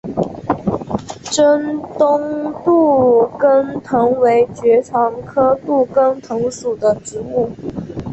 [1.31, 7.51] 滇东杜根藤为爵床科杜根藤属的植物。